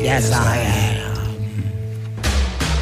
[0.00, 1.10] Yes, I am.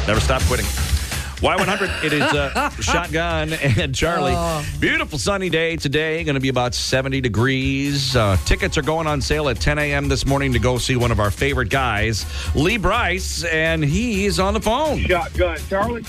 [0.07, 0.65] Never stop quitting.
[0.65, 4.35] Y100, it is uh, Shotgun and Charli.
[4.79, 6.23] Beautiful sunny day today.
[6.23, 8.15] Going to be about 70 degrees.
[8.15, 10.07] Uh, tickets are going on sale at 10 a.m.
[10.09, 14.53] this morning to go see one of our favorite guys, Lee Brice, and he's on
[14.53, 14.99] the phone.
[14.99, 16.05] Shotgun, Charli.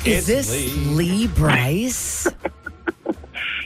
[0.06, 2.26] Is this Lee Brice?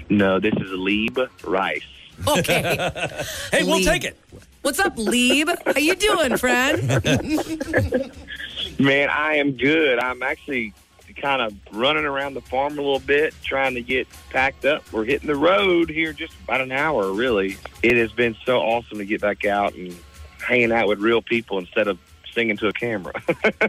[0.09, 1.09] No, this is Lee
[1.43, 1.82] Rice.
[2.29, 2.91] Okay.
[3.50, 4.19] Hey, we'll take it.
[4.62, 5.48] What's up, Lieb?
[5.66, 6.88] How you doing, friend?
[8.78, 9.98] Man, I am good.
[9.98, 10.73] I'm actually
[11.16, 14.84] kind of running around the farm a little bit, trying to get packed up.
[14.92, 17.56] We're hitting the road here just about an hour, really.
[17.82, 19.96] It has been so awesome to get back out and
[20.38, 21.98] hanging out with real people instead of
[22.32, 23.12] singing to a camera.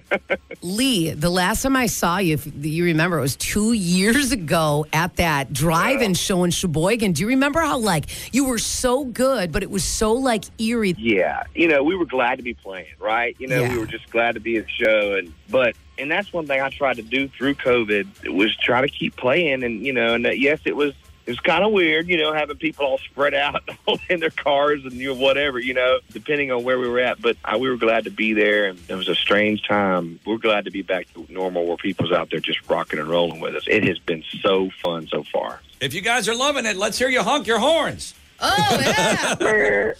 [0.61, 4.85] Lee, the last time I saw you, if you remember, it was two years ago
[4.93, 7.13] at that drive-in show in Sheboygan.
[7.13, 10.95] Do you remember how like you were so good, but it was so like eerie?
[10.97, 13.35] yeah, you know, we were glad to be playing, right?
[13.39, 13.73] You know, Yeah.
[13.73, 16.59] we were just glad to be at the show, and but and that's one thing
[16.61, 20.25] I tried to do through COVID was try to keep playing, and you know, and
[20.25, 20.93] that, yes, it was
[21.25, 23.63] it was kind of weird, you know, having people all spread out
[24.09, 27.21] in their cars and you know, whatever, you know, depending on where we were at.
[27.21, 30.19] But uh, we were glad to be there, and it was a strange time.
[30.25, 33.39] We're glad to be back to normal, where people's out there just rocking and rolling
[33.39, 33.63] with us.
[33.67, 35.61] It has been so fun so far.
[35.79, 38.13] If you guys are loving it, let's hear you honk your horns.
[38.45, 39.93] Oh yeah.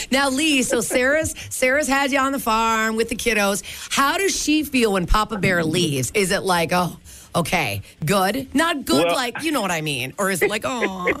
[0.10, 3.62] now, Lee, so Sarah's Sarah's had you on the farm with the kiddos.
[3.90, 6.10] How does she feel when Papa Bear leaves?
[6.14, 6.98] Is it like, oh,
[7.34, 10.62] okay, good, not good, Well- like you know what I mean, or is it like,
[10.66, 11.12] oh,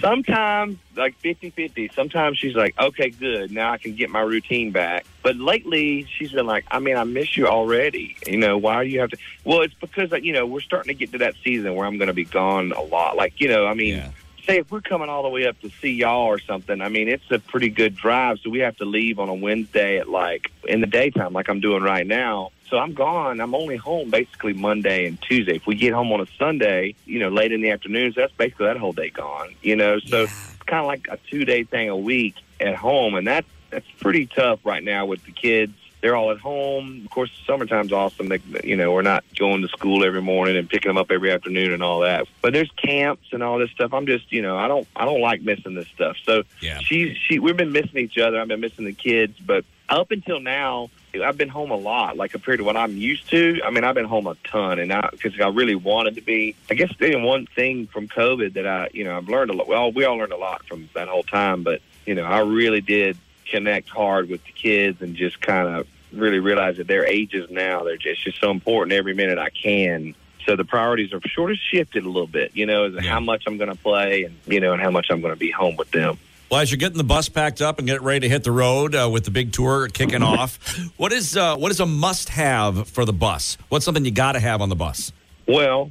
[0.00, 5.04] sometimes like 50-50 sometimes she's like okay good now i can get my routine back.
[5.22, 8.16] But lately she's been like i mean i miss you already.
[8.26, 10.88] You know why do you have to well it's because like, you know we're starting
[10.88, 13.16] to get to that season where i'm going to be gone a lot.
[13.16, 14.10] Like you know i mean Yeah.
[14.46, 17.08] Say if we're coming all the way up to see y'all or something i mean
[17.08, 20.50] it's a pretty good drive so we have to leave on a wednesday at like
[20.64, 23.42] in the daytime like i'm doing right now so I'm gone.
[23.42, 25.56] I'm only home basically Monday and Tuesday.
[25.56, 28.64] If we get home on a Sunday, you know, late in the afternoons, that's basically
[28.64, 29.54] that whole day gone.
[29.60, 30.32] You know, so it's
[30.64, 34.24] kind of like a two day thing a week at home, and that's, that's pretty
[34.24, 35.74] tough right now with the kids.
[36.02, 37.02] They're all at home.
[37.04, 38.28] Of course, summertime's awesome.
[38.28, 41.30] They, you know, we're not going to school every morning and picking them up every
[41.30, 42.26] afternoon and all that.
[42.42, 43.94] But there's camps and all this stuff.
[43.94, 46.16] I'm just, you know, I don't, I don't like missing this stuff.
[46.24, 46.80] So Yeah.
[46.80, 48.40] she's, she, we've been missing each other.
[48.40, 50.90] I've been missing the kids, but up until now,
[51.22, 53.60] I've been home a lot, like compared to what I'm used to.
[53.64, 56.56] I mean, I've been home a ton, and I because I really wanted to be.
[56.70, 59.68] I guess the one thing from COVID that I, you know, I've learned a lot.
[59.68, 62.80] Well, we all learned a lot from that whole time, but you know, I really
[62.80, 63.18] did
[63.50, 67.82] connect hard with the kids and just kind of really realize that their ages now
[67.84, 70.14] they're just, just so important every minute I can.
[70.46, 73.00] So the priorities are sort of shifted a little bit, you know, as Yeah.
[73.12, 75.38] how much I'm going to play and you know, and how much I'm going to
[75.38, 76.18] be home with them.
[76.50, 78.94] Well, as you're getting the bus packed up and getting ready to hit the road
[78.94, 80.58] uh, with the big tour kicking off,
[80.98, 83.56] what is uh, what is a must-have for the bus?
[83.70, 85.12] What's something you got to have on the bus?
[85.48, 85.90] Well,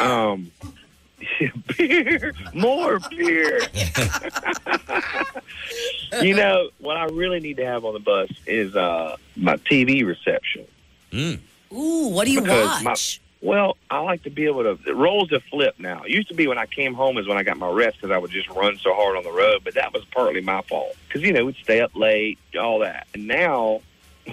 [0.00, 0.50] um,
[1.76, 3.60] beer, more beer.
[6.22, 10.04] you know what I really need to have on the bus is uh, my TV
[10.06, 10.66] reception.
[11.72, 13.20] ooh, what do you Because my- watch?
[13.42, 14.78] Well, I like to be able to.
[14.84, 16.02] The roles have flipped now.
[16.02, 18.10] It used to be when I came home is when I got my rest because
[18.10, 20.94] I would just run so hard on the road, but that was partly my fault
[21.08, 23.06] because you know we'd stay up late, all that.
[23.14, 23.80] And now,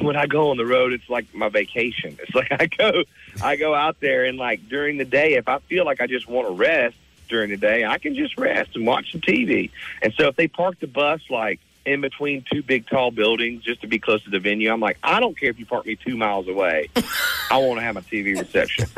[0.01, 2.17] when I go on the road, it's like my vacation.
[2.21, 3.03] It's like I go,
[3.41, 6.27] I go out there and like during the day, if I feel like I just
[6.27, 6.95] want to rest
[7.27, 9.71] during the day, I can just rest and watch some TV.
[10.01, 13.81] And so if they park the bus like in between two big tall buildings just
[13.81, 15.95] to be close to the venue, I'm like, I don't care if you park me
[15.95, 16.89] two miles away.
[17.51, 18.87] I want to have my TV reception.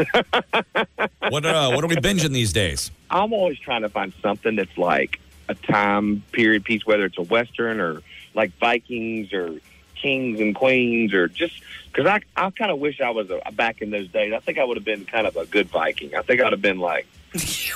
[1.30, 2.90] What uh, what are we binging these days?
[3.12, 7.24] I'm always trying to find something that's like a time period piece, whether it's a
[7.24, 8.02] western or
[8.34, 9.60] like Vikings or
[10.02, 11.62] Kings and Queens or just
[11.92, 14.34] because I I kind of wish I was a, back in those days.
[14.34, 16.16] I think I would have been kind of a good Viking.
[16.16, 17.08] I think I'd have been like,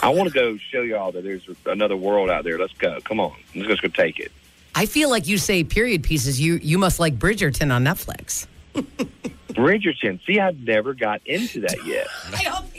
[0.01, 2.57] I want to go show y'all that there's another world out there.
[2.57, 2.99] Let's go.
[3.01, 4.31] Come on, let's just go take it.
[4.75, 6.39] I feel like you say period pieces.
[6.39, 8.47] You you must like Bridgerton on Netflix.
[9.53, 10.19] Bridgerton.
[10.25, 12.07] See, I've never got into that yet.
[12.35, 12.72] I don't think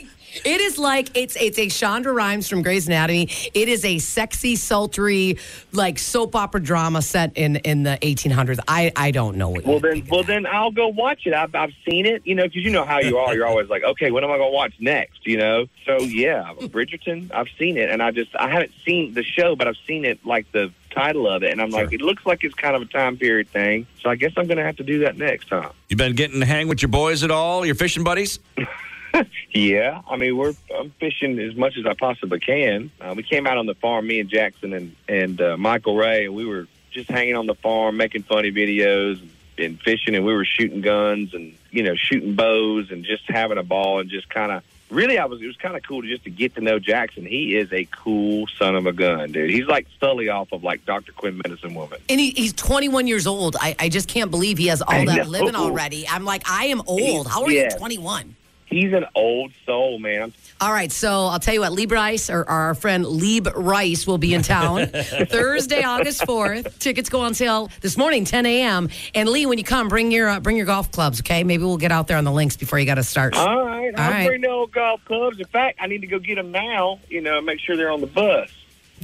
[0.45, 3.29] it is like it's it's a Shonda Rhimes from Grey's Anatomy.
[3.53, 5.37] It is a sexy, sultry,
[5.71, 8.59] like soap opera drama set in in the 1800s.
[8.67, 9.65] I I don't know what.
[9.65, 11.33] Well then, well then, I'll go watch it.
[11.33, 13.33] I've, I've seen it, you know, because you know how you are.
[13.33, 15.25] You're always like, okay, what am I going to watch next?
[15.25, 15.65] You know.
[15.85, 17.33] So yeah, Bridgerton.
[17.33, 20.23] I've seen it, and I just I haven't seen the show, but I've seen it
[20.25, 22.85] like the title of it, and I'm like, it looks like it's kind of a
[22.85, 23.87] time period thing.
[24.01, 25.71] So I guess I'm going to have to do that next, huh?
[25.89, 27.65] You been getting to hang with your boys at all?
[27.65, 28.39] Your fishing buddies?
[29.53, 32.91] Yeah, I mean we're I'm fishing as much as I possibly can.
[32.99, 36.25] Uh, we came out on the farm, me and Jackson and and uh, Michael Ray,
[36.25, 39.21] and we were just hanging on the farm, making funny videos
[39.57, 43.57] and, fishing, and we were shooting guns and you know shooting bows and just having
[43.57, 46.07] a ball and just kind of really I was it was kind of cool to
[46.07, 47.25] just to get to know Jackson.
[47.25, 49.49] He is a cool son of a gun, dude.
[49.49, 51.13] He's like Sully off of like Dr.
[51.13, 51.99] Quinn Medicine Woman.
[52.09, 53.55] And he, he's 21 years old.
[53.59, 55.23] I, I just can't believe he has all I that know.
[55.31, 56.05] living already.
[56.07, 57.27] I'm like, I am old.
[57.27, 57.71] How are Yeah.
[57.71, 58.34] you 21?
[58.65, 60.33] He's an old soul, man.
[60.59, 64.17] All right, so I'll tell you what, Lee Rice, or our friend Lieb Rice, will
[64.17, 64.87] be in town
[65.29, 66.79] Thursday, August 4th.
[66.79, 68.89] Tickets go on sale this morning, 10 a.m.
[69.13, 71.43] And Lee, when you come, bring your uh, bring your golf clubs, okay?
[71.43, 73.35] Maybe we'll get out there on the links before you got to start.
[73.35, 74.27] All right, All I'll right.
[74.27, 75.39] bring the old golf clubs.
[75.39, 76.99] In fact, I need to go get them now.
[77.09, 78.49] You know, make sure they're on the bus.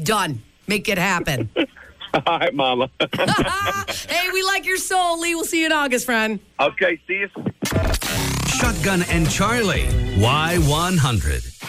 [0.01, 0.41] Done.
[0.67, 1.49] Make it happen.
[2.13, 2.89] All right, Mama.
[4.09, 5.33] hey, we like your soul, Lee.
[5.35, 6.39] We'll see you in August, friend.
[6.59, 7.29] okay, see you.
[8.61, 9.87] Shotgun and Charli.
[10.17, 11.60] Y100.